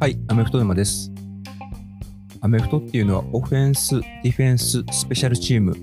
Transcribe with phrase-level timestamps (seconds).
[0.00, 1.12] はい、アメフト沼です。
[2.40, 5.76] アメフトっていうのはオフェンス、ディフェンス、スペシャルチーム、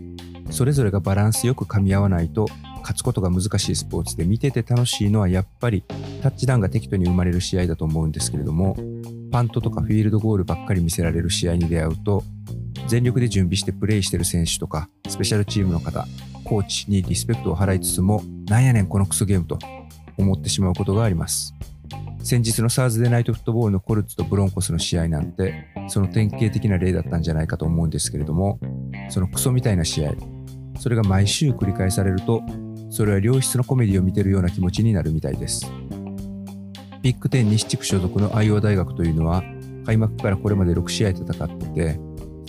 [0.52, 2.48] それぞれがバランスよく噛み合わないと
[2.82, 5.84] 勝つことが難しいスポーツで見てて楽しいのはやっぱり
[6.22, 8.78] タッチダウンが適当に生まれる試合だと思うんですけれども、
[9.32, 12.24] パントとかフィールドゴールばっかり見せられる試合に出会うと、
[12.88, 16.08] 全力で準備してプレーしてる選手とか、スペシャルチームの方、
[16.44, 19.58] コーチにリスペクトを払いつつも、なんやねんこのクソゲームと
[20.18, 21.54] 思ってしまうことがあります。
[22.24, 28.60] 先日のサーズデーナイトフットボールのコルツとブロンコスの試合なんて、その典型的な例だったんじゃないかと思うんですけれども、
[29.10, 30.14] そのクソみたいな試合、
[30.80, 32.42] それが毎週繰り返されると、
[32.90, 35.72] それは良質のコメディを見てるような気持ちになるみたいです。
[37.04, 39.44] ビッグ10西地区所属のアイオワ大学というのは、
[39.86, 42.00] 開幕からこれまで6試合戦ってて、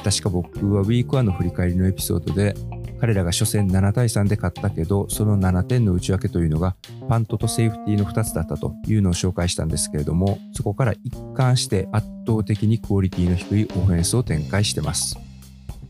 [0.03, 2.55] 確か僕はウィーク1の振り返りのエピソードで、
[3.01, 6.77] 彼らが初戦7対3で勝ったけど、その7点の内訳というのが、
[7.09, 15.19] パントとセーフティーの2つだったというのを紹介したんですけれども、そこから一貫して圧倒的にクオリティの低いオフェンスを展開してます。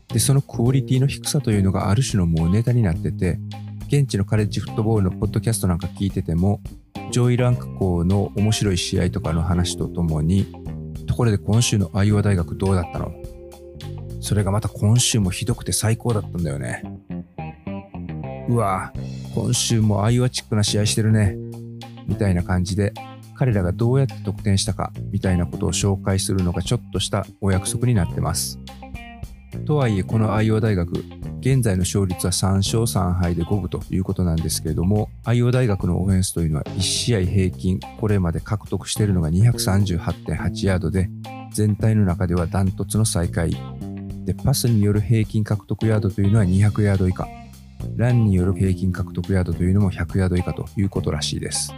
[0.09, 3.39] で、そのクオリティの低さというのがある種のもうネタになってて、
[3.87, 6.61] 現地のカレッジフットボールのポッドキャストなんか聞いてても、
[7.11, 10.45] 上位ランク校の面白い試合とかの話とともに、
[11.07, 13.13] ところで今週のアイオワ大学どうだったの？
[14.27, 16.83] それがまた今週もひどくて最高だったんだよね。
[18.49, 18.91] うわ、
[19.33, 21.37] 今週もアイワチックな試合してるね。
[22.09, 22.91] みたいな感じで、
[23.35, 28.59] 彼らがどうやって得点したかみたいなことを紹介するのがちょっとしたお約束になってます。
[29.65, 31.05] とはいえ、このアイオワ大学、
[31.39, 41.09] 現在の勝率は3勝3敗で5分ということなんですけれども、アイオワ大学のオフェンスというのは1試合平均、これまで獲得しているのが238.8ヤードで、
[41.53, 43.86] 全体の中ではダントツの最下位。
[44.27, 47.25] で、パスによる平均獲得ヤードというのは200ヤード以下。
[47.95, 51.73] ランによる平均獲得ヤードというのも100ヤード以下ということらしいです。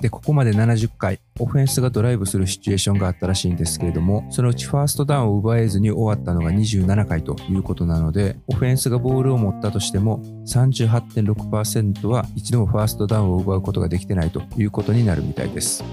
[0.00, 15.84] で、ここまで70回、オフェンスがドライブするシチュエーションがあったらしいんですけれども、そのうちファーストダウンを奪えずに終わったのが27回ということなので、オフェンスがボールを持ったとしても、38.6%は一度もファーストダウンを奪うことができてないということになるみたいです。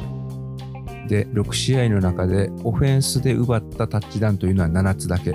[1.07, 5.33] で、6試合の中でオフェンスで奪ったタッチダウンというのは7つだけ。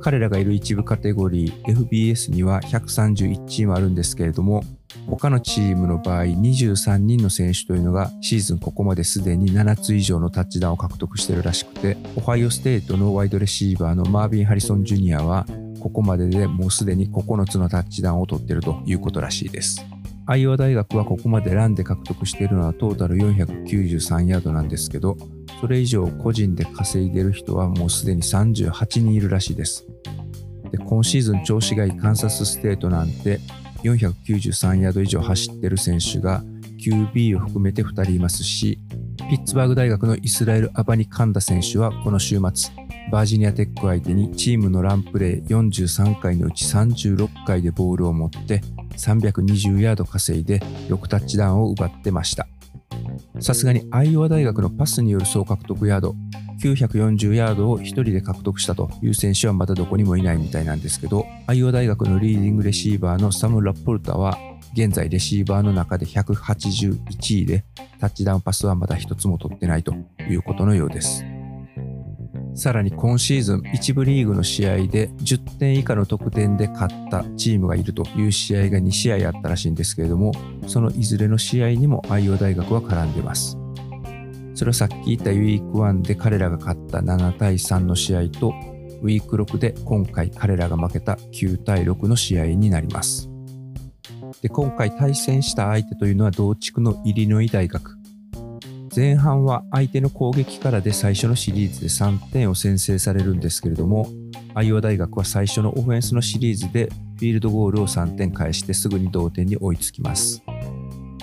[0.00, 4.62] 彼らがいる一部カテゴリー FBS には131チームあるんですけれども、
[5.06, 15.46] 他のチームの場合23人の選手というのがシーズンここまですでに7つ以上のタッチダウンを獲得してるらしくて、オハイオステートのワイドレシーバーのマービン・ハリソン・ジュニアは、
[15.80, 19.84] ここまででもうすでに9つのタッチダウンを取ってるということらしいです。
[20.30, 25.16] アイオワ大学はここまでランで獲得しているのはトータル493ヤードなんですけど、
[25.58, 29.86] それ以上個人で稼いでる人はもうすでに38人いるらしいです。
[30.70, 33.40] で今シーズン調子がいいカンサスステートなんて
[33.84, 36.42] 493ヤード以上走ってる選手が
[36.78, 38.78] QB を含めて2人いますし、
[39.30, 42.74] ピッツバーグ大学のイスラエル・アバニカンダ選手はこの週末、
[43.10, 48.60] バージニアテック相手にチームのランプレー43回のうち36回でボールを持って
[48.98, 52.46] 320ヤード稼いで6タッチダウンを奪ってました。
[53.40, 56.14] さすがにアイオワ大学のパスによる総獲得ヤード
[56.62, 64.36] 940ヤードを1人で獲得したという選手はまだどこにもいないみたいなんですけど、アイオワ大学のリーディングレシーバーのサム・ラポルタは
[64.72, 67.64] 現在レシーバーの中で181位で
[68.00, 69.94] タッチダウンパスはまだ一つも取ってないと
[70.28, 71.24] いうことのようです。
[72.58, 80.32] さらに今シーズン一部リーグの試合で10点以下の得点で勝ったチームがいるという試合が2試合あったらしいんですけれども、
[80.66, 83.56] そのいずれの試合にもアイオワ大学は絡んでます。
[84.56, 88.52] それはさっき言ったウィーク1で彼らが勝った7対3の試合と、
[89.02, 93.30] ウィーク6で今回彼らが負けた9対6の試合になります。
[94.42, 97.97] で、今回対戦した相手というのは同地区のイリノイ大学。
[98.98, 104.08] 前半は相手の攻撃からで最初のシリーズで3点を先制されるんですけれども、
[104.54, 110.42] アイオワ大学は最初のオフェンスのシリーズでフィールドゴールを3点返してすぐに同点に追いつきます。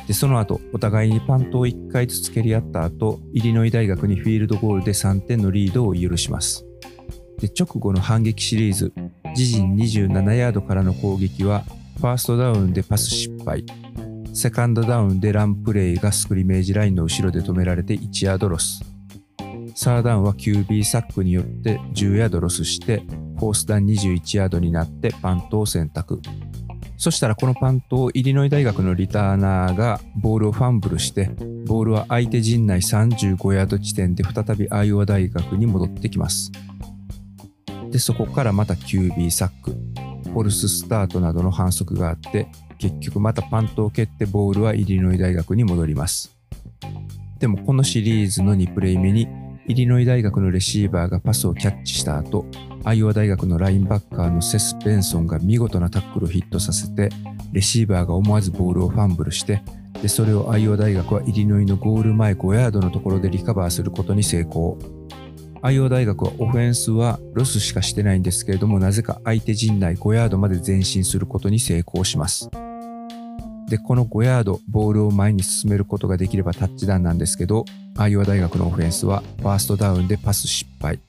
[0.08, 6.66] で、その後、お互いにパントを1回ずつ蹴り合った後、イリノイ大学にフィールドゴールで3点のリードを許します。
[7.42, 8.94] で、直後の反撃シリーズ、
[9.36, 11.66] 自陣27ヤードからの攻撃は、
[11.98, 13.66] ファーストダウンでパス失敗、
[14.36, 18.84] セカンドダウンでランプレイがスクリメージラインの後ろで止められて1ヤードロス。
[19.76, 22.98] サーダウンは QB サックによって10ヤードロスして、
[23.40, 26.22] フォースダウン21ヤードになってパントを選択。
[26.98, 31.30] そしたらこのパントをイリノイ大学のリターナーがボールをファンブルして、
[31.66, 36.52] ボールは相手陣内35ヤード地点で再びアイオワ大学に戻ってきます。
[37.90, 39.72] で、そこからまた QB サック、
[40.30, 46.36] フォルススタートなどの反則があって、結局またパントを蹴ってボールはイリノイ大学に戻ります。
[47.40, 49.28] でもこのシリーズの2プレイ目に
[49.68, 52.46] イリノイ大学のレシーバーがパスをキャッチした後、
[52.84, 57.10] アイオワ大学のラインバッカーのセス・ベンソンが見事なタックルをヒットさせて、
[57.52, 59.64] レシーバーが思わずボールをファンブルして、
[60.04, 64.78] でそれをアイオワ大学はイリノイのゴール前5ヤードのところでリカバーすることに成功。
[65.64, 72.52] アイオワ大学はオフェンスはロスしかしてないんですけれども、なぜか相手陣内5ヤードまで前進することに成功します。
[73.70, 77.66] で、この5ヤード、ボールを前に進めることができればタッチダウンなんですけど、
[77.98, 81.00] アイオワ大学のオフェンスは、ファーストダウンでパス失敗、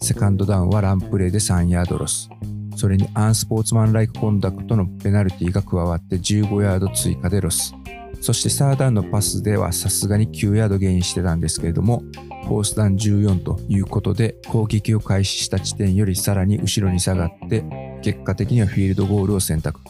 [0.00, 2.28] セカンドダウンはランプレーで3ヤードロス、
[2.76, 7.74] それにアンスポーツマンライクコンダクトのペナルティが加わって15ヤード追加でロス、
[8.20, 12.02] そしてサーダウンのパスではさすがに9ヤードゲインしてたんですけれども、
[12.44, 17.64] フォースダウン14ということで、攻撃を開始した地点よりさらに後ろに下がって、
[18.02, 19.80] 結果的にはフィールドゴールを選択。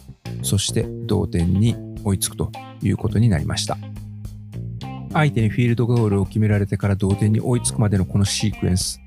[0.42, 2.50] そして同点に追いつくと
[2.82, 3.76] いうことになりました。
[5.12, 9.00] 相手にフィールドゴールを決められてから同点に追いつくまでのこのシークエンス。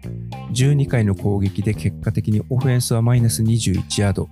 [0.53, 4.29] 12回の攻撃で結果的にオフェンスはマイナス21ヤード。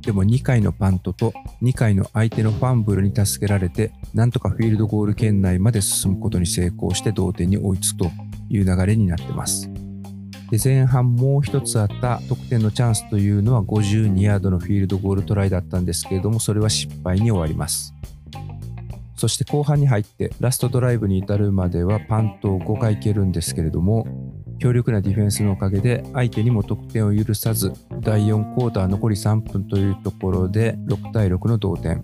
[0.00, 8.10] でも2回のパントと2回の相手のファンブルに助けられて、なんとかフィールドゴール圏内まで進むことに成功して同点に追いつくと
[8.48, 9.70] いう流れになってます。
[10.50, 17.94] で前半もう一つあった得点のチャンスというのは52ヤードのフィールドゴールトライだったんですけれども、それは失敗に終わります。
[19.20, 24.06] そして後半に入ってラストドライブに至るまではパントを5回蹴るんですけれども
[24.58, 32.00] 強力なディフェンスのおかげで相手にも得点を許さず第4クォーター残り3分というところで6対6の同点。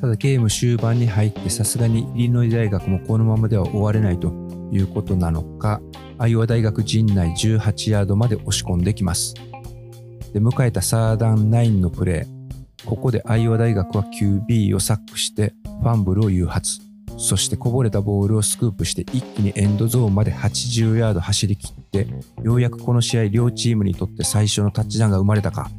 [0.00, 4.28] ただゲーム終盤に入ってさすがにイリノイ大学もこのままでは終われないと
[4.72, 5.82] いうことなのか
[6.16, 9.34] アイオワ大学陣内18ヤードまで押し込んできます。
[10.32, 12.33] で迎えたサーダン9のプレー。
[12.86, 16.80] ここでアイオワ大学は QB をサックしてファンブルを誘発。
[17.16, 22.08] そしてこぼれたボールをスクープして一気にエンドゾーンまで80ヤード走り切って
[22.42, 25.70] ようやくこの試合両チームにとって最初のタッチダウンが生まれたか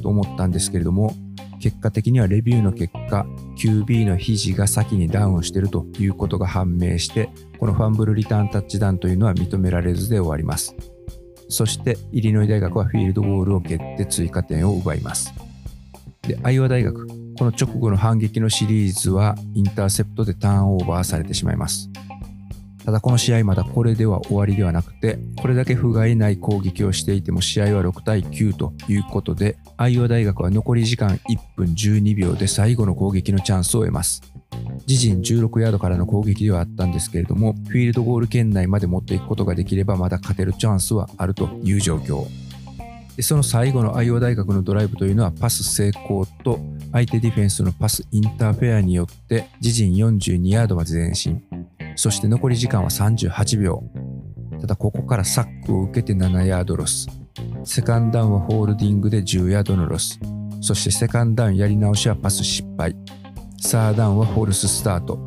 [0.00, 1.12] と思ったんですけれども
[1.60, 3.26] 結果的にはレビューの結果
[3.58, 10.76] QB の肘が先にダウンしているということが判明してこのファンブルリターンタッチダウンというのは認められずで終わります
[11.48, 15.32] そしてイリノイ大学はフィールドゴールを蹴って追加点を奪います
[16.26, 17.06] でアイオワ大学
[17.38, 21.90] この直後の反撃のシリーズはインターセプトでターンオーバーされてしまいます。
[22.86, 34.22] ただこの試合まだこれでは終わりではなくて、これだけ不甲斐ない攻撃をしていても試合は6対9ということで、アイオワ大学は残り時間1分12秒で最後の攻撃のチャンスを得ます。
[34.86, 42.24] 自陣16ヤードからの攻撃ではあったんですけれども、フィールドゴール圏内まで持っていくことができればまだ勝てるチャンスはあるという状況。
[43.16, 46.60] でその最後のアイオワ大学のドライブというのはパス成功と
[46.92, 51.42] 相手ディフェンスのパスインターフェアによって自陣42ヤードまで前進。
[51.96, 53.82] そして残り時間は38秒。
[54.60, 57.08] ただここからサックを受けて7ヤードロス。
[57.64, 60.20] セカンダウンはホールディングで10ヤードのロス。
[60.60, 62.94] そしてセカンダウンやり直しはパス失敗。
[63.62, 65.18] サーダウンはフォルススタート。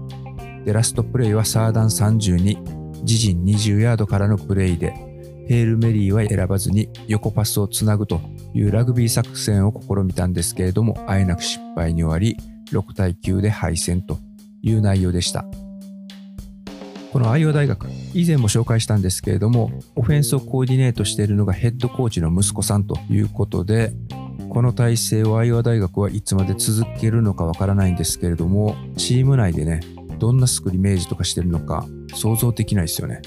[0.64, 5.09] でラストプレイはサーダウン32自陣20ヤードからのプレイで。
[5.50, 8.22] ヘールメリーは選ばずに横パスをつなぐと
[8.54, 12.38] いうラグビー作戦を試みたんですけれども、あえなく失敗に終わり、
[12.72, 14.20] 6対9で敗戦と
[14.62, 15.44] いう内容でした。
[17.12, 23.92] このアイオ大学、以前も紹介したんですけれども、オフェンスをコーディネートしているのがヘッドコーチの息子さんということで、
[24.50, 29.80] この体制をアイオワ大学はいつまで続けるのかわからないんですけれども、チーム内でね、
[30.20, 33.24] どんなスクリメージとかしてるのか想像できないですよね。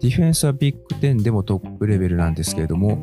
[0.00, 2.96] ディフェンスはビッグ10でもトップレベルなんですけれども、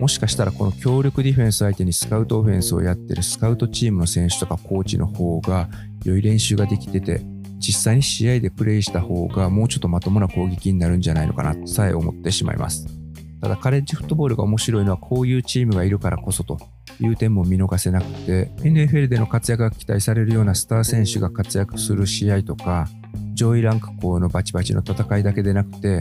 [0.00, 5.68] もしかしたらこの強力ディフェンス相手にスカウトオフェンスをやってるスカウトチームの選手とかコーチの方が
[6.04, 7.20] 良い練習ができてて、
[7.58, 12.86] 実際に試合でプレイした方がもうちょっとまともな攻撃になるんじゃないのかなさえ思ってしまいます。
[13.40, 16.58] ただカレッジフットボールが面白いのはこういうチームがいるからこそと
[17.00, 22.86] いう点も見逃せなくて NFL での活躍が期待されるようなスター選手が活躍する試合とか
[23.32, 26.00] 上位ランク校のバチバチの戦いだけでなくて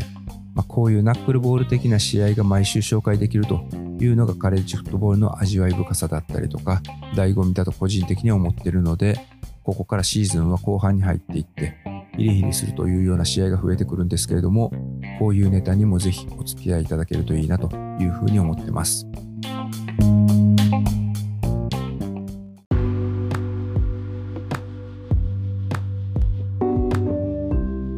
[0.59, 3.63] まあ、こういうナックルボール的な試合が毎週紹介できると
[4.01, 6.81] いうのがカレッジフットボールの味わい深さだったりとか
[7.15, 9.21] 醍醐味だと個人的には思ってるので
[9.63, 11.77] ここからシーズンは後半に入っていって
[12.17, 14.73] ヒリヒリするというような試合が増えてくるんですけれども
[15.17, 19.07] こういうネタにもぜひお付き合いいただけるといいなというふうに思ってます。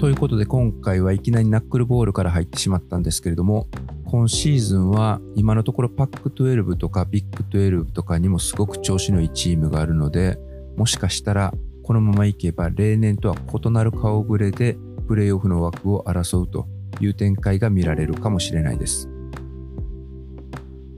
[0.02, 3.68] ということで今回はいきなりナックルボールから入ってしまったんですけれども
[4.08, 7.44] 今シーズンは今のところパック12とかビッグ
[7.84, 10.40] 12とかにもすごく調子のいいチームがあるので
[10.76, 11.54] もしかしたら
[11.84, 14.76] このままいけば例年とは異なる顔ぶれで
[15.08, 16.66] プレーオフの枠を争うと
[17.00, 19.08] いう展開が見られるかもしれないです。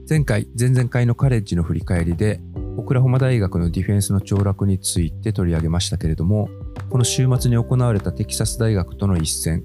[0.08, 2.40] 前回、前々回のカレッジの振り返りで、
[2.76, 6.48] オクラホマ大学のディフェンスの凋落について取り上げましたけれども、
[6.90, 9.64] この週末に行われたテキサス大学との一戦、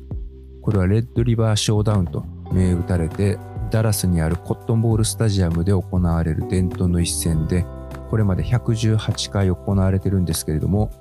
[0.61, 3.37] これはレッドリバーショーダウンと銘打たれて、
[3.71, 7.65] ダラスにあるコットンボールスタジアムで行われる伝統の一戦で、
[8.09, 10.91] これまで118回行われてるんですけれども、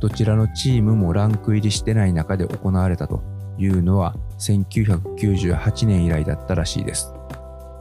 [0.00, 3.22] どちらのチームもランク入りしてない中で行われたと
[3.58, 7.12] いうのは1998年以来だったらしいです。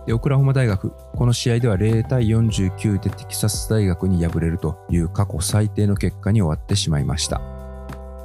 [0.08, 7.57] で、オクラホマ大学、この試合では0対49でテキサス大学に敗れるという過去最低の結果に終わってしまいました。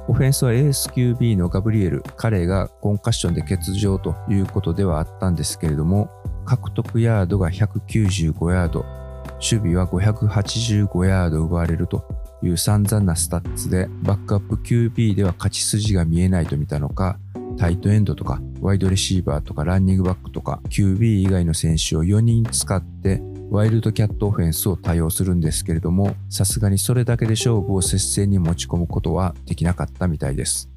[0.07, 6.09] オフェンスはエース QB のガブリエル、彼がコンカッションで欠場ということではあったんですけれども、
[6.45, 8.85] 獲得ヤードが195ヤード、
[9.35, 12.05] 守備は585ヤード奪われると
[12.41, 17.17] いう散々なスタッツで、バックアップ QB では勝ち筋が見えないと見たのか、
[17.57, 30.69] タイトエンドとかワイドレシーバーとかランニングバックとか QB 以外の選手を4人使ってワイルドキャットオフェンスを多用するんですけれどもさすがにそれだけで勝負を接戦に持ち込むことはできなかったみたいです。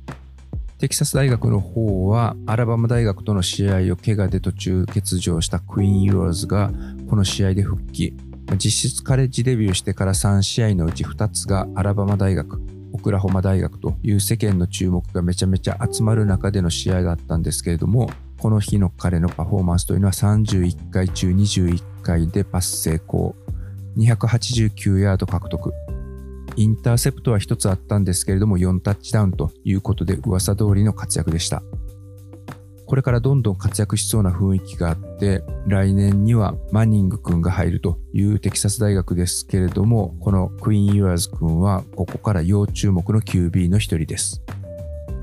[0.78, 6.70] テキサス大学の方はアラバマ大学との試合を怪我で途中欠場したクイーン・ユーローズが
[7.08, 8.14] この試合で復帰。
[8.58, 12.60] 実質カレッジデビューしてから3試合のうち2つがアラバマ大学
[12.92, 23.34] オクラホマ大学という世間の注目がめちゃめちゃ集まる中での試合だったんですけれども、この日の彼のパフォーマンスというのは31回中21回でパス成功、
[23.96, 25.72] 289ヤード獲得、
[26.56, 31.62] インターセプトは1つあったんですけれども4タッチダウンということで噂通りの活躍でした。
[32.86, 44.40] これからどんどん活躍しそうな雰囲気があって、来年にはマニング君が入るというテキサス大学ですけれども、このクイーン・ユアーズ君はここから要注目の QB の一人です。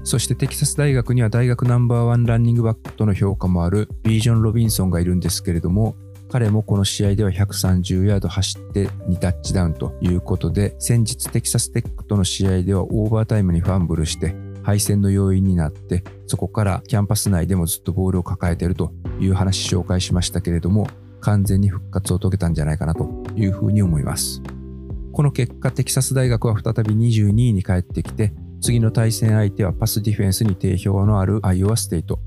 [0.04, 5.96] そしてテキサス大学には大学ナンバーワンランニングバックとの評価もあるビージョン・ロビンソンがいるんですけれども、
[6.30, 20.88] 彼もこの試合では130ヤード走って2タッチダウンということで、先日テキサステックとの試合ではオーバータイムにファンブルして敗戦の要因になって、そこからキャンパス内でもずっとボールを抱えているという話紹介しましたけれども、
[21.22, 24.42] 完全に復活を遂げたんじゃないかなというふうに思います。
[25.12, 32.17] この結果、テキサス大学は再び22位に帰ってきて、次の対戦相手はパスディフェンスに定評のあるアイオワステイト。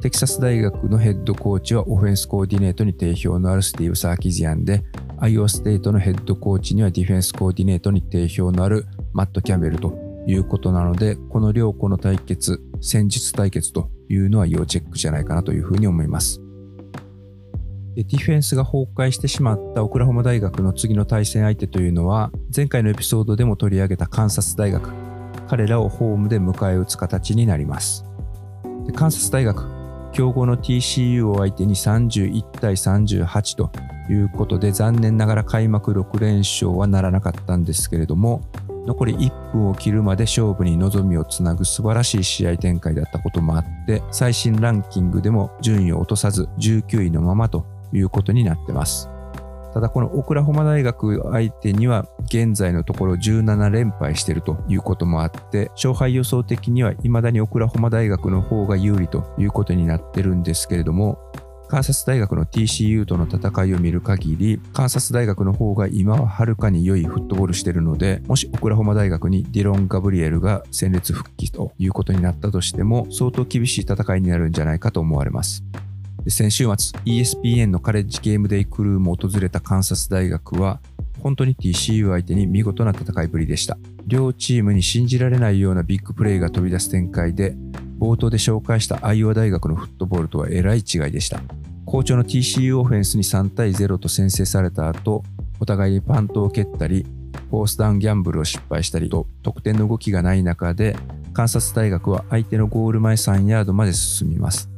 [0.00, 4.82] テキサス大学のヘッドコーチはオフェンスコーディネートに定評のあるスティーブ・サーキジアンで、
[5.18, 9.92] アイオワステイトのヘッドコーチにはディフェンスコーディネートに定評のあるマット・キャンベルと
[10.26, 16.40] いうことなので、この両校の対決、戦術対決というのは要チェックじゃないかなというふうに思います。
[17.96, 25.11] ディフェンスが崩壊してしまったオクラホマ大学の次の対戦相手というのは、前回のエピソードでも取り上げたカンサス大学。
[25.52, 28.06] 彼らをホームで迎え撃つ形になります。
[28.86, 29.68] でカンサス大学、
[30.12, 33.70] 強豪の TCU を相手に31対38と
[34.08, 38.40] いうことで、残念ながら開幕6連勝はならなかったんですけれども、
[38.86, 49.11] 残り1分を切るまで勝負に望みをつなぐ素晴らしい試合展開だったこともあって最新ランキングでも順位を落とさず19位のままということになってます
[49.72, 61.18] ただこのオクラホマ大学相手には現在のところ17連敗しているということもあって勝敗予想的には未だにオクラホマ大学の方が有利ということになってるんですけれども
[61.72, 75.64] カンサス大学の TCU との戦いを見る限り、カンサス大学の方が今ははるかに良いフットボールしてるので、もしオクラホマ大学にディロン・ガブリエルが戦列復帰ということになったとしても、相当厳しい戦いになるんじゃないかと思われます。
[76.28, 76.72] 先週末、
[77.04, 80.80] ESPN のカレッジゲームデイクルーも訪れたカンサス大学は、
[81.20, 83.76] 本当に TCU 相手に見事な戦いぶりでした。
[84.06, 87.56] 両チームに信じられないようなビッグプレーが飛び出す展開で、
[87.98, 91.40] 冒頭で紹介したアイオワ大学のフットボールとはえらい違いでした。
[91.86, 95.24] 好調の TCU オフェンスに3対0と先制された後、
[95.58, 97.04] お互いにパントを蹴ったり、
[97.50, 100.96] フォースダウンギャンブルを失敗したりと、得点の動きがない中で、
[101.32, 104.71] 観察大学は相手のゴール前3ヤードまで進みます。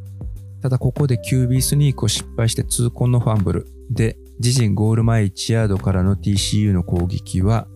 [0.65, 7.67] ただここで QB スニークを失敗して痛恨のファンブルで、自陣ゴール前1ヤードからの TCU の攻撃は、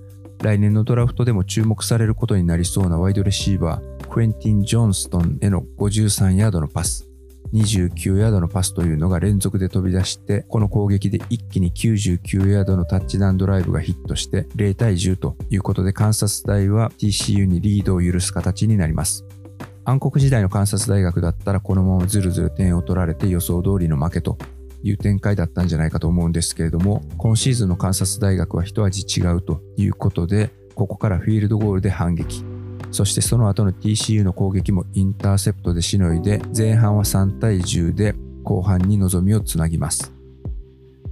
[0.42, 7.06] 来年のドラフトでも注目されることになりそうなワイドレシーバー、クエンティン・ジョンストンへの53ヤードのパス。
[7.52, 19.27] 29ヤードのパスというのが連続で飛び出して、この攻撃で一気に99ヤードのタッチダウンドライブがヒットして0対10ということで観察大は TCU にリードを許す形になります。
[19.88, 24.36] 暗黒時代の観察大学だったらこのままずるずる点を取られて予想通りの負けと
[24.82, 32.44] いう展開だったんじゃないかと思うんですけれども、今シーズンの観察大学は一味違うということで、ここからフィールドゴールで反撃。
[32.90, 38.14] そしてその後の TCU の攻撃もインターセプトでしのいで、前半は3対10で
[38.44, 40.12] 後半に望みをつなぎます。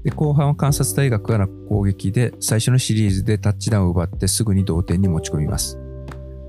[0.05, 5.79] で後半は観察大学からの攻撃で最初のシリーズでタッチダウンを奪ってすぐに同点に持ち込みます。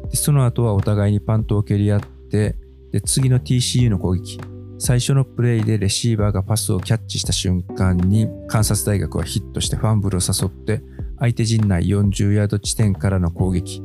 [0.09, 2.55] でその後はお互いにパントを蹴り合っで
[3.05, 4.39] 次の TCU の攻撃。
[4.79, 10.83] 最初のプレイでレシーバーがパスをキャッチした瞬間に観察大学はヒットしてファンブルを誘って
[11.19, 13.81] 相手陣内40ヤード地点からの攻撃。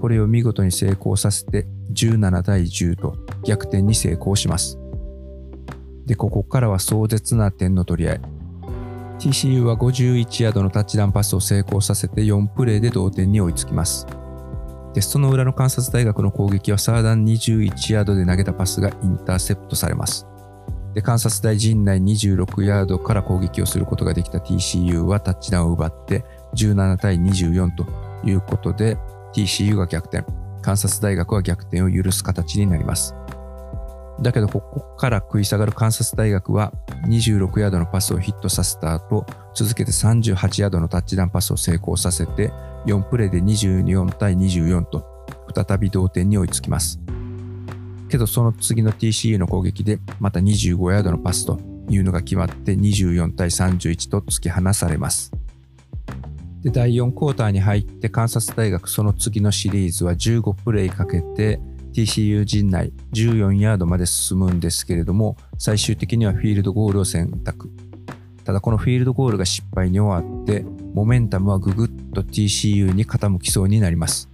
[0.00, 4.78] これを見事に成功させて17対10と逆転に成功します。
[6.04, 8.20] でここからは壮絶な点の取り合い。
[9.18, 14.06] TCU は51ヤードのタッチダウンパスを成功させて4プレーで同点に追いつきます。
[14.96, 20.26] でその裏の観察大学の攻撃はサーダン21ヤードで投げたパスがインターセプトされます
[20.94, 26.24] で、観察大陣内26ヤードから攻撃をすることができた TCU はタッチダウンを奪って
[26.54, 27.84] 17対24と
[28.24, 28.96] いうことで
[29.34, 30.24] TCU が逆転、
[30.62, 33.14] 観察大学は逆転を許す形になります。
[34.20, 36.72] だけど、ここから食い下がる観察大学は
[37.08, 42.50] 26ヤードのパスをヒットさせた後、続けて38ヤードのタッチダウンパスを成功させて、
[42.86, 45.04] 4プレーで24対24と
[45.54, 46.98] 再び同点に追いつきます。
[48.08, 51.58] けどその次の TCU の攻撃でまた25ヤードのパスと
[51.90, 55.32] いうのが決まって24対31と突き放されます。
[56.62, 61.60] で第4クォーターに入って観察大学その次のシリーズは15プレイかけて
[61.96, 67.70] TCU 陣内14ヤードまで進むんですけれども最終的にはフィールドゴールを選択。
[68.44, 74.28] ただこのフィールドゴールが失敗に終わってモメンタムはぐぐっと TCU に傾きそうになります。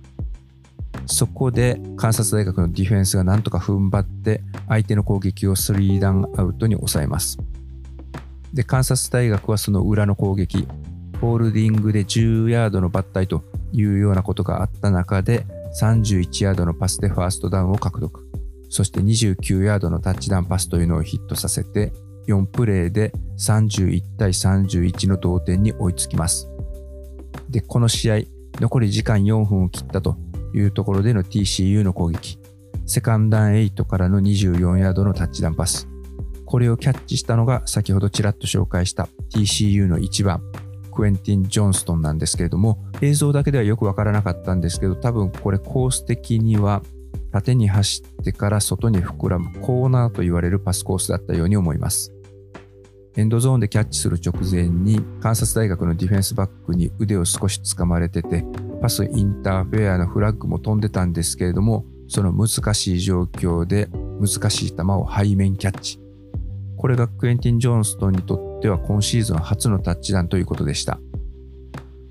[1.06, 7.38] そこで観察大学のディフェンスがなんとか踏ん張って相手の攻撃をスリーダウンアウトに抑えます。
[8.52, 10.66] で、観察大学はその裏の攻撃、
[11.20, 15.46] ホールディングで10ヤードの抜体というようなことがあった中で
[15.78, 18.28] 31ヤードのパスでファーストダウンを獲得。
[18.68, 21.92] そして29ヤードのタッチダウンパスというのをヒットさせて
[22.28, 26.48] 4プレーで31対31の同点に追いつきます。
[27.50, 28.20] で、この試合、
[28.60, 30.16] 残り時間4分を切ったと
[30.54, 32.38] いうところでの TCU の攻撃。
[32.86, 35.88] セカンダン8からの24ヤードのタッチダウンパス。
[36.46, 40.42] これをキャッチしたのが先ほどちらっと紹介した TCU の1番、
[40.92, 46.82] クエンティン・ジョンストンなんですけれども、映像だけではよくわからなかったんですけど、多分これコース的には
[47.32, 52.12] 縦に走ってから外に膨らむコーナーと言われるパスコースだったように思います。
[53.14, 58.44] エンドゾーンでキャッチする直前に、観察大学のディフェンスバックに腕を少し掴まれてて、
[58.80, 63.88] パスインターフェアのフラッグも飛んでたんですけれども、その難しい状況で
[64.20, 66.01] 難しい球を背面キャッチ。
[66.82, 70.98] これがクエンティン・ジョーンストンにとっては今シーズン初のタッチダウンということでした。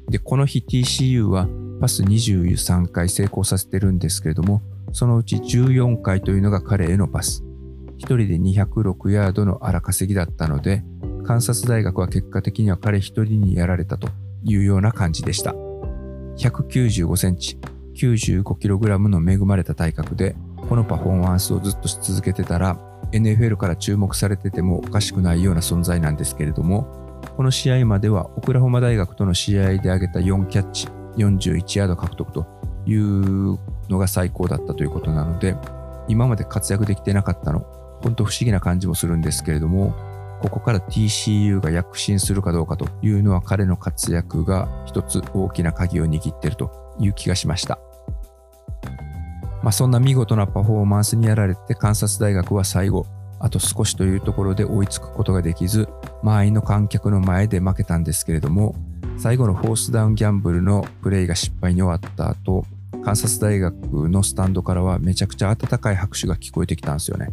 [0.07, 1.49] で、この日 TCU は
[1.81, 4.61] パス23回成功させてるんですけれども、
[4.93, 7.43] そのうち14回というのが彼へのパス。
[7.97, 10.85] 1人で206ヤードの荒稼ぎだったので、
[11.25, 14.07] 観察大学は結果的には彼1人にやられたと
[14.45, 15.53] いうような感じでした。
[16.37, 17.59] 195センチ、
[17.95, 20.37] 95キログラムの恵まれた体格で、
[20.69, 22.79] このパフォーマンスをずっとし続けてたら、
[23.11, 26.87] NFL から注目されててもおかしくないような存在なんですけれども、
[27.37, 32.45] この試合まではオクラホマ大学との試合で挙げた4キャッチ、41ヤード獲得と
[32.85, 35.55] いうのが最高だったということなので、
[36.07, 37.59] 今まで活躍できてなかったの、
[38.01, 39.93] 本当不思議な感じもするんですけれども、
[40.41, 47.79] ここから TCU が躍進するかどうかというのは彼の活躍が一つ大きな鍵を握っているという気がしました。
[49.63, 53.05] まあ、そんな見事なパフォーマンスにやられて観察大学は最後、
[53.39, 55.87] あと少しというところで追いつくことができず、
[56.23, 58.75] 周りの観客の前で負けたんですけれども、
[59.17, 62.65] 最後のフォースダウンギャンブルのプレイが失敗に終わった後、
[63.03, 67.29] 観察大学のスタンドからはめちゃくちゃ温かい拍手が聞こえてきたんですよね。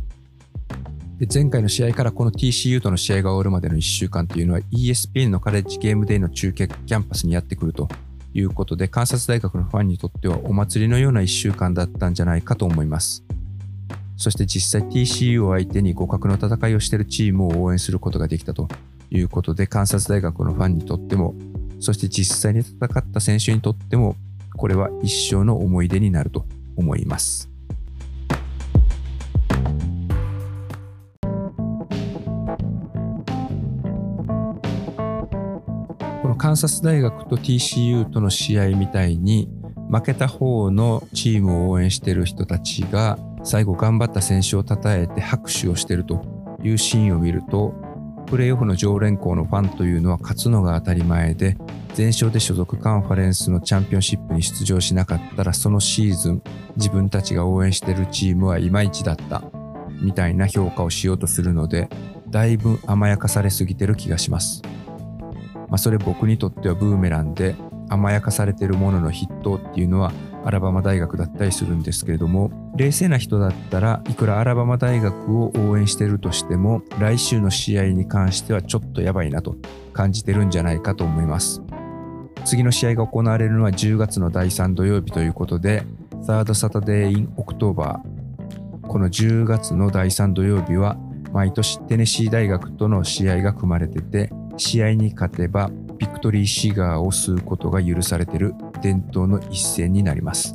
[1.18, 7.88] で前回の試合からこの TCU との試合が終わるまでの1週間っていうのは ESPN のカレッジゲームデイの中継キャンパスにやってくると
[8.34, 13.24] いうことで観察大学のファンにとってはお祭りのような1週間だったんじゃないかと思います。
[14.16, 18.68] そして実際 TCU を相手に互角の戦いをしているチームを応援することができたと
[19.10, 21.34] いうことで観察大学のファンにとっても
[21.78, 24.16] そして実際に戦った選手にとっても
[24.56, 26.44] これは一生の思い出になると
[26.76, 27.48] 思います。
[36.38, 39.50] カンサス大学と TCU との試合みたいに
[39.90, 47.74] 負けた方のチームを応援してる人たちが最後頑張った選手を称えて拍手をしてるというシーンを見ると
[48.26, 51.56] プレーオフの常連校のファンというのは勝つのが当たり前で
[51.94, 56.42] 全勝で所属カンファレンスのチャンピオンシップに出場しなかったらそのシーズン
[56.76, 59.42] 自分たちが応援してるチームはいまいちだった
[60.00, 61.88] みたいな評価をしようとするので
[62.28, 64.62] だいぶ甘やかされすぎてる気がします。
[65.68, 67.54] まあ、それ僕にとってはブーメランで
[67.88, 70.12] 甘やかされてるものの筆頭っていうのは
[70.44, 79.56] アラバマ大学だったりするんですけれども冷静な人だったらいくらアラバマ大学を応援してるとしても来週の試合に関してはちょっとやばいなと
[79.92, 81.62] 感じてるんじゃないかと思います。
[82.44, 85.84] 次の試合が行われるのは10月の第3土曜日ということで
[86.22, 88.86] Third Saturday in October。
[88.86, 90.96] この10月の第3土曜日は
[91.32, 100.54] 毎年テネシー大学との試合が組まれてて試合に勝てばビクトリーシガーを吸うことが許されている伝統の一戦になります。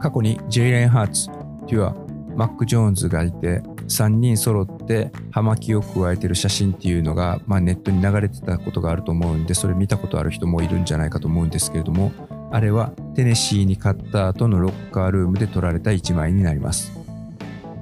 [0.00, 1.26] 過去にジェイレン・ハーツ、
[1.66, 1.94] テュア、
[2.36, 12.12] マック・ジョーンズがいて3人揃って葉巻を加えてる写真っていうのが、まあ、ネットに流れてたことがあると思うんでそれ見たことある人もいるんじゃないかと思うんですけれども
[12.52, 16.99] あれはテネシーに勝った後のロッカールームで撮られた1枚になります。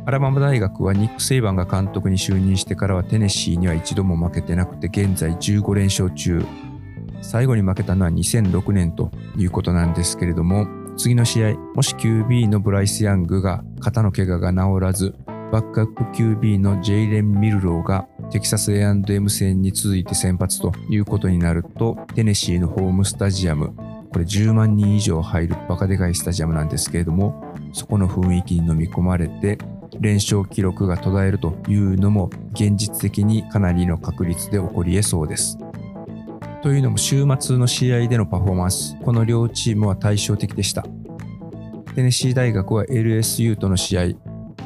[0.09, 6.42] アラバマ大学はニック・セイバンが監督に就任してからはテネシーには一度も負けてなくて現在15連勝中。
[7.21, 10.66] 最後に負けたのは2006年ということなんですけれども
[10.97, 15.14] 次の試合もし QB のブライス・ヤングが肩の怪我が治らず
[15.53, 23.75] バックアップ QB のジェイレン・ミルローがテキサス A&M 戦に続いて先発ということになるとテネシーのホームスタジアム
[24.11, 27.44] これ10万人以上入るバカでかいスタジアムなんですけれども
[27.75, 29.59] そこの雰囲気に飲み込まれて
[30.01, 35.59] 連勝記録が途絶えるというのも現実的にかなりの確率で起こり得そうです。
[36.63, 40.85] というのも週末の試合でのパフォーマンス、この両チームは対照的でした。
[41.95, 44.03] テネシー大学は LSU との試合、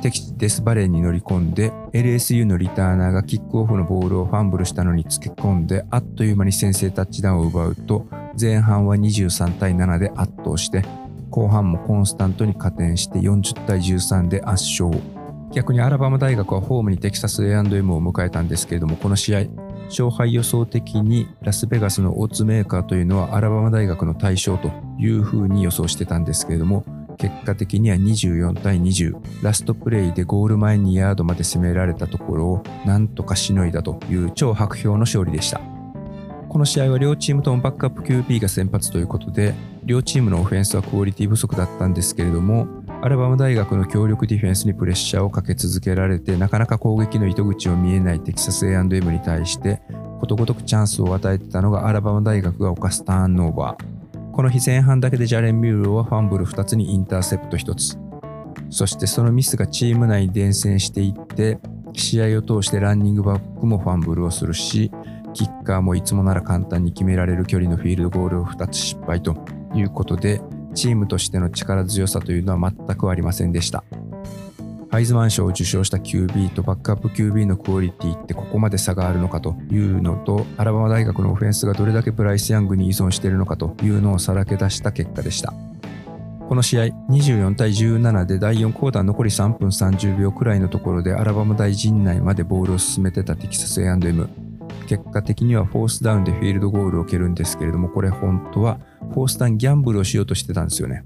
[0.03, 8.07] 敵地デスバレーに乗り込んで LSU のリターナーがキックオフのボールをファンブルしたのにつけ込んであっという間に先制タッチダウンを奪うと
[8.39, 10.85] 前半は23対7で圧倒して
[11.31, 14.91] 後半もコンスタントに加点して40対13で圧勝
[15.53, 19.45] 逆にアラバマ大学はホームにテキサス A&M を迎えたんですけれども、この試合、
[19.89, 26.85] 勝敗予想的にラスベガスのオッズメーカーというのはアラバマ大学の対象というふうに予想してたんですけれども、
[27.19, 35.61] 結果的には24対20、ラストプレイでゴール前2ヤードまで攻められたところをなんとかしのいだという超薄氷の勝利でした。
[36.49, 42.67] この試合は両チームともバックアップ QB が先発ということで、両チームのオフェンスはクオリティ不足だったんですけれども、
[43.05, 49.83] アラバマ大学の強力ディフェンスにプレッシャーをかけ続けられて、なかなか攻撃の糸口を見えないテキサス A&M に対して、
[50.21, 54.31] ことごとくチャンスを与えてたのがアラバマ大学が犯すターンオーバー。
[54.31, 57.99] この日前半だけでジャレン・ミュールはファンブル2つにインターセプト1つ。
[58.71, 61.59] そしてそのミスがチーム内に伝染していって、
[61.95, 64.93] 試合を通してランニングバックもファンブルをするし、
[65.35, 70.41] キッカーもいつもなら簡単に決められる距離のフィールドゴールを2つ失敗ということで、
[70.73, 73.85] チームとしての力強さというのは全くありませんでした。
[74.93, 85.55] ハイズマン賞を受賞した QB とバックアップ QB のクオリティってここまで差があるのかというのと、アラバマ大学のオフェンスがどれだけブライス・ヤングに依存しているのかというのをさらけ出した結果でした。
[86.47, 94.29] この試合、24対17で第4クォーター残り3分30秒くらいのところでアラバマ大陣内までボールを進めてたテキサス A&M。
[94.93, 98.79] 結果的にはフォースダウンでフィールドゴールを蹴るんですけれども、これ本当は
[99.15, 101.03] フォースダウンギャンブルをしようとしてたんですよね。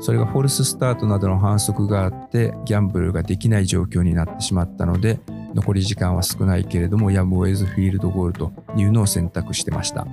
[0.00, 5.20] それがフォルススタートなどの反則があってギャンブルができない状況になってしまったので
[5.54, 10.06] 残り時間は少ないけれどもやむを得ずフィールドゴールというのを選択してました。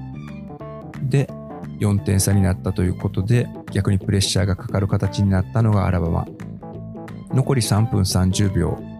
[1.01, 1.29] で
[1.79, 6.25] 4点差になったということで逆にプレッシャーがかかる形になったのがアラバマ。
[7.33, 8.94] 残り3分30秒。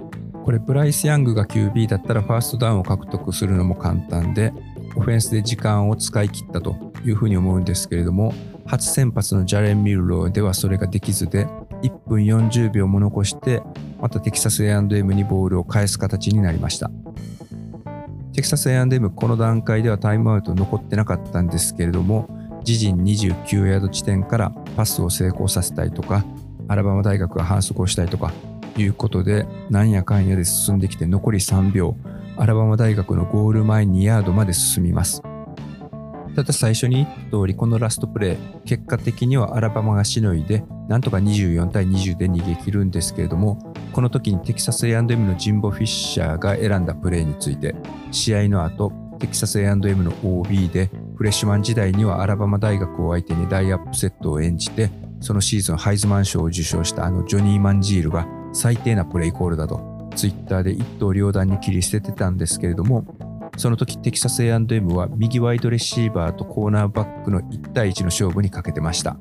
[0.46, 4.54] これブライス・ヤングが QB だったらファーストダウンを獲得するのも簡単で
[4.96, 8.32] オフェンスで時間を使い切ったというふうに思うんですけれども
[8.68, 11.48] 初先発のジャレン・ミルローではそれができずで
[11.82, 13.64] 1分40秒も残して
[14.00, 16.92] またテキサス A&M にボールを返す形になりました。
[18.34, 22.28] テキサス A&M この段階ではタイムアウト残ってなかったんですけれども
[22.60, 26.24] 自陣29ヤード地点からパスを成功させたいとか
[26.68, 28.32] アラバマ大学が反則をしたいとか
[28.78, 31.96] いうことで、なんやかんやで進んできて残り3秒、
[32.38, 35.22] アラバマ大学のゴール前2ヤードまで進みます。
[36.36, 47.74] ただ最初に言った通り、このラストプレー、結果的にはアラバマがしのいで、なんとか24対20で逃げ切るんですけれども、この時にテキサス A&M のジンボ・フィッシャーが選んだプレーについて、
[48.12, 63.06] 試合の後、テキサス A&M の OB で、フレッシュマン時代にはアラバマ大学を相手にダイアップセットを演じて、そのシーズンハイズマン賞を受賞したあのジョニー・マンジールが最低なプレイコールだと、ツイッターで一刀両断に切り捨ててたんですけれども、
[63.58, 69.18] その時テキサス A&M は右ワイドレシーバーとコーナーバックの1対1の勝負にかけてました。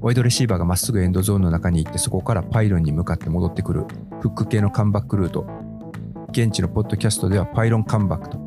[0.00, 3.84] ワイドレシーバーがまっすぐエンドゾーンの中に行ってそこからパイロンに向かって戻ってくる
[4.22, 5.46] フック系のカムバックルート。
[6.30, 8.38] 現地のポッドキャストではパイロンカムバックと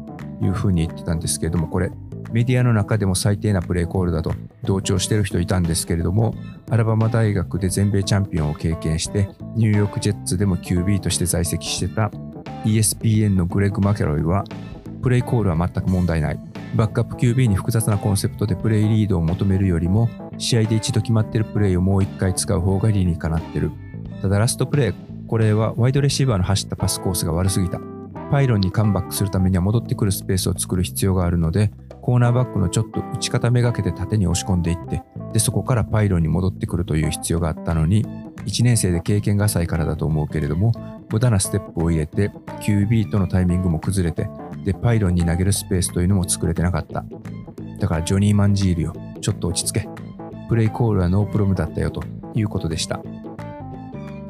[0.42, 1.92] いうふうに言ってたんですけれども、これ
[2.34, 6.34] メディアの中でも最低なプレーコールだと同調してる人いたんですけれども、
[6.70, 12.10] アラバマ大学で全米チャンピオンを経験して、ニューヨークジェッツでも QB として在籍してた
[12.66, 14.44] ESPN のグレッグ・マケロイは、
[15.04, 16.40] プレイコールは全く問題ない。
[16.76, 23.72] バックアップ QB に複雑なコンセプトでプレイリードを求めるよりも、試合で一度決まってるプレイをもう一回使う方が理にかなってる。
[24.24, 24.94] ただラストプレイ、
[25.28, 27.80] これはワイドレシーバーの走ったパスコースが悪すぎた。
[28.32, 31.72] パイロンにカムバックするためには戻ってくるスペースを作る必要があるので、
[32.04, 38.06] コーナーバックのちょっと打ち方めがけて縦に押し込んでいって、で、そこからパイロンに戻ってくるという必要があったのに、
[38.46, 40.74] 1年生で経験が浅いからだと思うけれども、
[41.10, 44.30] 無駄なステップを入れて、QB とのタイミングも崩れて、
[44.66, 47.06] で、パイロンに投げるスペースというのも作れてなかった。
[47.80, 49.90] だからジョニー・マンジールよ、ちょっと落ち着け。
[50.50, 52.04] プレイコールはノープロムだったよと
[52.36, 53.02] いうことでした。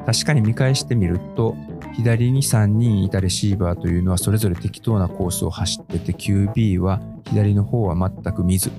[0.06, 1.56] 確かに見返してみると、
[1.94, 8.70] 左に3人いたレシーバーというのはそれぞれ適当なコースを走ってて QB は左の方は全く見ず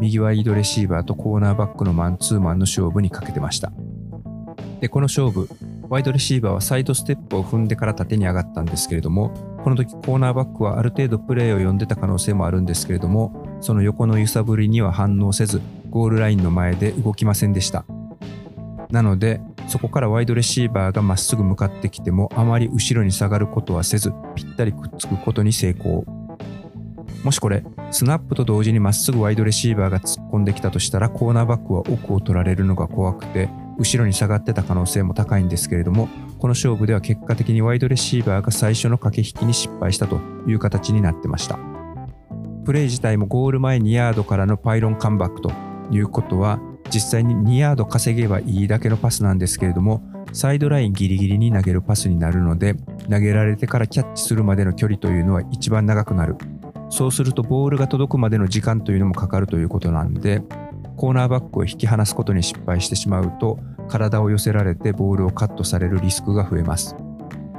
[0.00, 3.72] 右ワイドレシーバーとコーナーバックのマンツーマンの勝負にかけてました。
[4.80, 5.48] でこの勝負
[5.88, 9.30] ワイドレシーバーはサイドステップを踏んでから縦に上がったんですけれども
[9.62, 17.84] この時コーナーバックはある程度プレーを読んでた可能性もあるんですけれどもその横の揺さぶりには反応せずゴールラインの前で動きませんでした。
[18.90, 26.23] なのでそこからワイドレシーバーがまっすぐ向かってきてもあまり後ろに下がることはせずぴったりくっつくことに成功。
[27.24, 36.08] もしこれスナップと同時にまっすぐワイドレシーバーが突っ込んできたとしたらコーナーバックは奥を取られるのが怖くて後ろに下がってた可能性も高いんですけれども
[36.38, 41.58] この勝負では結果的にワイドレシーバーが最初の駆け引きに失敗したという形になってました。
[42.64, 45.52] プレイ自体もゴール前2ヤードからのパイロンカムバックと
[45.90, 46.60] いうことは
[46.90, 52.74] 実際に2ヤード稼げばいいだけのパスなんですけれどもサイドラインギリギリに投げるパスになるので
[53.10, 56.36] 投げられてからキャッチするまでの距離というのは一番長くなる。
[56.94, 60.42] そうするとボールが届くまでの時間というのもかかるということなんで
[60.96, 66.94] コーナーバックを引き離すことに失敗してしまうと体を寄せられてボールをカットされるリスクが増えます。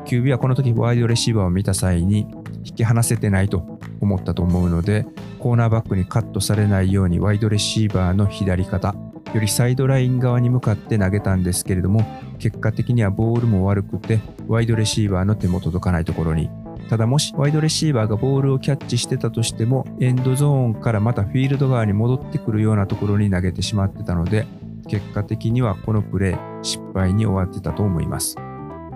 [0.06, 2.28] QB はこの時ワイドレシーバーを見た際に
[2.64, 5.06] 引き離せてないと思ったと思うので
[5.40, 8.96] コーナーバックにカットされないようにワイドレシーバーの左肩
[9.34, 12.06] よりサイドライン側に向かって投げたんですけれども
[12.40, 16.50] 結果的にはボールも悪くてワイドレシーバーの手も届かないところに
[16.90, 24.46] ただもしワイドレシーバーがボールをキャッチしてたとしてもエンドゾーンからまたフィールド側に戻ってくるようなところに投げてしまってたので
[24.88, 28.36] 結果的にはこのプレー失敗に終わってたと思います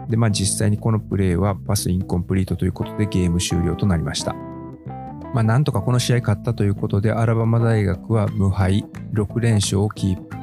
[0.08, 4.36] でまあ実際にこのプレーはパスインコンプリートということでゲーム終了となりました
[5.34, 10.36] まあ、なんとかこの試合勝ったということで、アラバマ大学は無敗、6連勝をキープ。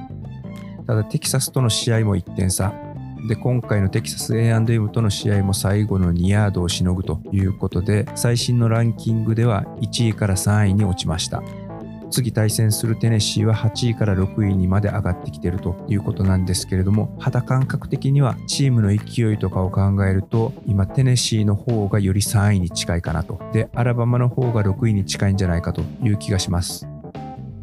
[0.86, 2.72] ただ、テキサスとの試合も1点差。
[3.28, 11.42] で、今回のテキサス A&M との試合も最後の2ヤードをしのぐということで、最新のランキングでは1位から3位に落ちました。
[12.10, 26.86] 次対戦するテネシーは8位から6位にまで上がってきているということなんですけれども肌感覚的にはチームの勢いとかを考えると今テネシーの方がより3位に近いかなとでアラバマの方が6位に近いんじゃないかという気がします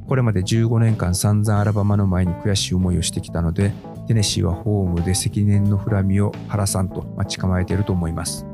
[0.07, 3.71] これまで15年間散々アラバマの前に悔しい思いをしてきたので
[4.07, 8.45] テネシーはホームで積年の恨みを晴らさんと待ち構えていると思います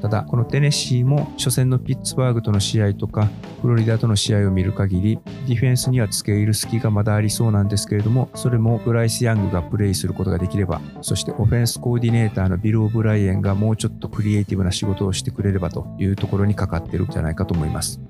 [0.00, 3.28] ただ、このテネシーも初戦のピッツバーグとの試合とか、
[3.60, 18.00] フロリダとの試合を見る限り、ディフェンスには付け入る隙がまだありそうなんですけれども、それもブライス・ヤングがプレイすることができれば、そしてオフェンスコーディネーターのビル・オブライエンがもうちょっとクリエイティブな仕事をしてくれればというところにかかってるんじゃないかと思います。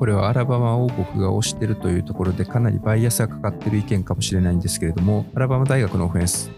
[0.00, 6.50] これはアラバマ王国が推してるというところでかなりバイアスがかかってる意見かもしれないんですけれども、アラバマ大学のオフェンス、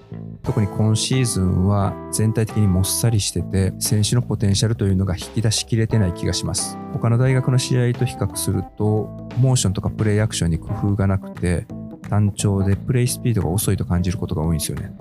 [0.44, 6.78] 特に今シーズンは全体的にもっさりしてて選手のポテンシャルというのが引き出しきれてない気がします。
[6.92, 11.66] 他の大学の試合と比較するとモーションとかプレイアクションに工夫がなくて
[12.08, 14.92] 単調でプレイスピードが遅いと感じることが多いんですよね。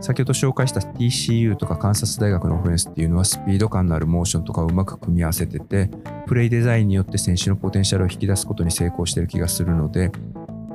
[0.00, 5.90] 先ほど紹介した TCU とかカンサス大学のオフェンスっていうのはスピード感のあるモーションとかをうまく組み合わせてて
[6.26, 10.12] プレイデザインによって選手のポテンシャルを引き出すことに成功してる気がするので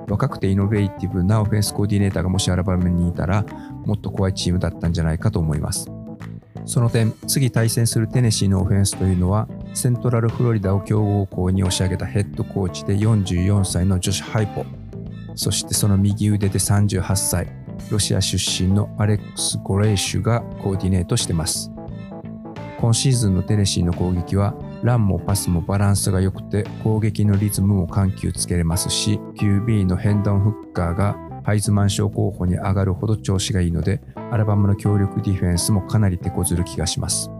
[0.10, 3.44] 若くてイノベーティブなオフェンスコーディネーターがもしアラバマにいたら
[3.86, 5.90] もっと怖いチームだったんじゃないかと思います。
[6.66, 14.66] その点、次対戦するテネシーのオフェンスというのは、セントラルフロリダを強豪校に押し上げたヘッドコーチで44歳の女子ハイポ、
[15.36, 17.48] そしてその右腕で38歳、
[17.92, 21.74] ロシア出身のアレックス・ゴレーシュがコーディネートしてます。
[22.84, 37.32] 今シーズンのテネシーの攻撃はランもパスもバランスが良くて攻撃のリズムも緩急つけれますし QB のヘンダンフッカーがハイズマン賞候補に上がるほど調子がいいのでアラバマの強力ディフェンスもかなり手こずる気がします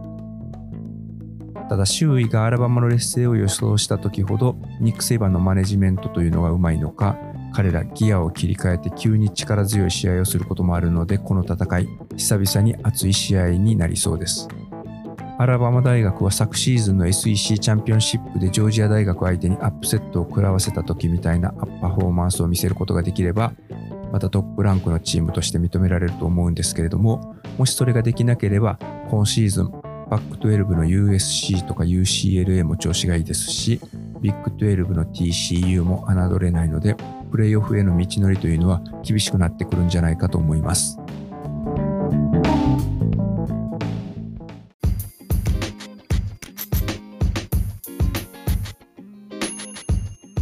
[1.68, 7.18] ただ周囲がアラバマの劣勢を予想した時ほどニック・セイバーのマネジメントというのがうまいのか
[7.54, 14.48] 彼らギアを切り替えて急に力強い試合をすることもあるのでこの戦い久々に熱い試合になりそうです。
[15.36, 23.52] アラバマ大学は昨シーズンの SEC チャンピオンシップでジョージア大学相手にアップセットを食らわせた時みたいなパフォーマンスを見せることができれば
[24.12, 28.78] またトップランクのチームとして認められると思うんですけれどももしそれができなければ
[29.10, 29.70] 今シーズン
[30.08, 33.80] パック12の USC とか UCLA も調子がいいですし
[34.20, 36.96] ビッグ12の TCU も侮れないので
[37.34, 40.96] プレイオフへの道のりというのは厳しくなってくるんじゃないかと思います。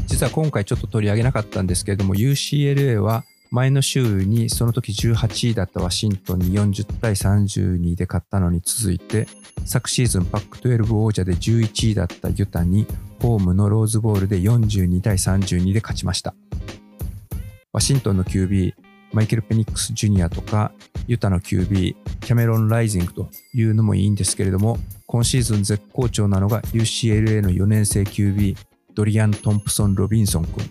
[0.07, 9.27] 実は今回ちょっと取り上げなかったんですけれども UCLA は前の週にその時18位だったワシントンに40対32で勝ったのに続いて
[9.65, 12.87] 昨シーズンパック12王者で11位だったユタに
[13.19, 16.35] ホームのローズボールで42対32で勝ちました
[17.73, 18.73] ワシントンの QB
[19.13, 20.73] マイケル・ペニックス・ジュニアとか
[21.07, 28.57] ユタの QB キャメロン・ライジングというのもいいんですけれども今シーズン絶好調なのが UCLA の4年生 QB
[28.95, 30.71] ドリアン・トンプソン・ロビンソン君。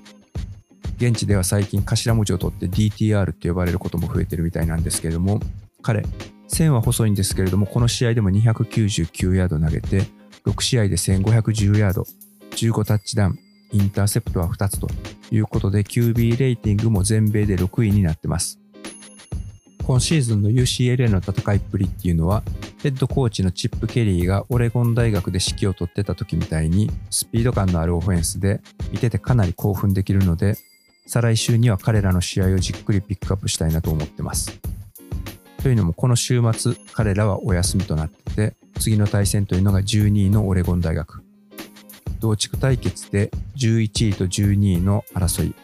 [0.97, 5.39] 現地では最近頭文字を取って DTR って呼ばれることも増えてるみたいなんですけれども、
[5.81, 6.05] 彼、
[6.47, 10.03] 線は細いんですけれども、この試合でも299ヤード投げて、
[10.45, 12.05] 6試合で1510ヤード、
[12.51, 13.39] 15タッチダウン、
[13.71, 14.87] インターセプトは2つと
[15.31, 18.59] いうことで、QB レーティングも全米で6位になってます。
[19.83, 22.43] 今シーズンの UCLA の戦いっぷりっていうのは、
[22.81, 28.59] ヘッドコーチのチップ・ケリーがオレゴン大学で指揮を執ってた時みたいにスピード感のあるオフェンスで
[28.91, 30.55] 見ててかなり興奮できるので
[31.05, 34.59] 再来週には彼らの試合をじっくりピックアップしたいなと思ってます。
[35.61, 41.20] というのもこの週末彼らはお休みとなってて次の対戦というのが12位のオレゴン大学。
[42.21, 45.55] 同地区対決で11位と12位の争い。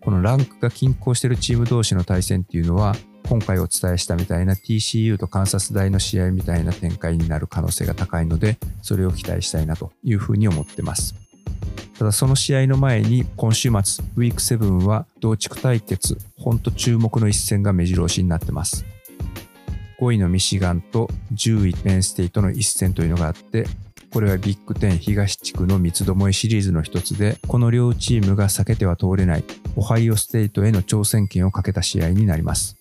[0.00, 2.94] このランクが均衡しているチーム同士の対戦っていうのは
[3.28, 11.16] 今回お伝えしたみたいな TCU とカンサス大の試合みたいな展開になる可能性が高いので、それを期待したいなというふうに思ってます。
[11.98, 18.84] ただその試合の前に今週末、ウィーク7は同地区対決、ほんと注目の一戦が目白押しになってます。
[19.98, 23.66] 5位のミシガンと10位ペンステイトの一戦というのがあって、
[24.16, 29.44] これはビッグ10東地区の三つどもえシリーズの一つで、この両チームが避けては通れない
[29.76, 32.78] オハイオステイトへの挑戦権をかけた試合になります。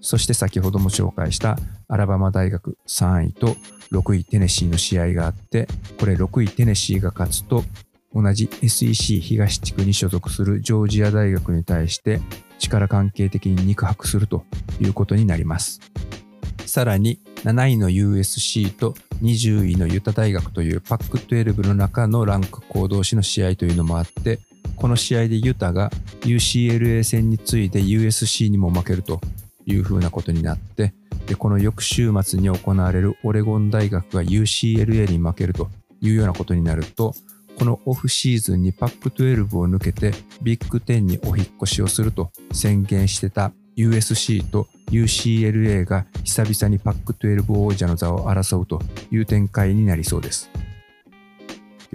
[0.00, 3.54] そして先ほども紹介したアラバマ大学3位と
[3.92, 5.68] 6位テネシーの試合があって、
[6.00, 7.62] これ6位テネシーが勝つと、
[8.14, 12.22] 同じ SEC 東地区に所属するジョージア大学に対して
[12.58, 14.46] 力関係的に肉薄すると
[14.80, 15.82] いうことになります。
[16.66, 24.40] さらに7位の USC と20位のユタ大学というパック12の中のランク行動士の試合というのもあって、
[24.74, 25.90] この試合でユタが
[26.22, 29.20] UCLA 戦に次いで USC にも負けると
[29.64, 30.92] いうふうなことになって、
[31.26, 37.14] で、この翌週末に行われるオレゴン大学が UCLA に負けるというようなことになると、
[37.58, 50.50] このオフシーズンにパック12を抜けてビッグ10にお引越しをすると宣言してた USC と UCLA が久々にパック12王者の座を争うという展開になりそうです。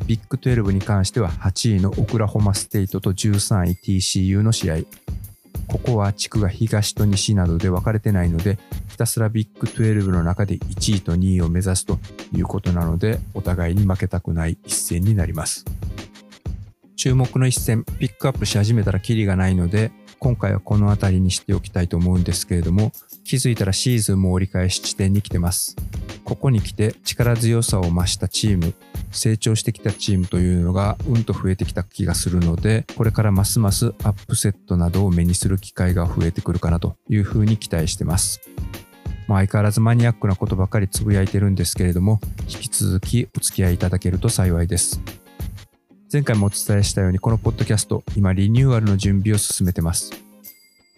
[0.06, 4.78] ビッグ12に関しては8位のオクラホマステイトと13位 TCU の試合、
[5.68, 8.58] ここは地区が東と西などで分かれてないので、
[8.90, 12.00] ひたすらビッグ12の中で1位と2位を目指すと
[12.36, 15.66] いうことなので、お互いに負けたくない一戦になります。
[16.96, 19.92] 注目の一戦、ピックアップし始めたらキリがないので、
[20.24, 22.92] 今回はこの辺りにしておきたいと思うんですけれども、
[23.24, 25.76] 気づいたらシーズンも折り返し地点に来てます。
[26.24, 28.76] ここに来て力強さを増したチーム、
[29.10, 38.42] 成長してきたチームというのがうんと増えてきた気がするので、これからますますアップセットなどを目にする機会が増えてくるかなというふうに期待してます。
[39.28, 45.02] ま、相変わらずマニアックなことばかりつぶやいてるんですけれども、引き続きお付き合いいただけると幸いです。
[46.12, 50.12] 前回もお伝えしたようにこのポッドキャスト、今リニューアルの準備を進めてます。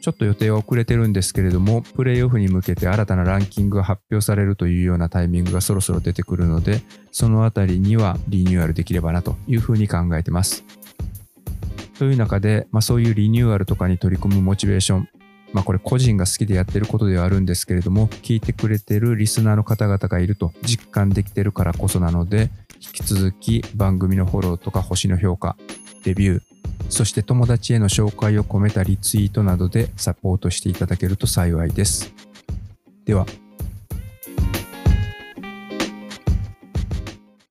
[0.01, 10.63] ちょっと予定は遅れてるんですけれども、プレイオフに向けて新たなランキングが発表されるというようなタイミングがそろそろ出てくるので、そのあたりにはリニューアルできればなというふうに考えてます。
[11.99, 15.09] という中で、まあ、そういうリニューアルとかに取り組むモチベーション、
[15.53, 22.49] まあこれ個人が好きでやってることではあるんですけれども、聞いてくれてるリスナーの方々がいると実感できてるからこそなので、
[22.85, 25.55] 引き続き番組のフォローとか星の評価、
[26.03, 26.41] レビュー、
[26.89, 32.13] そして友達への紹介を込めたリツイートなどでサポートしていただけると幸いです。
[33.05, 33.25] では、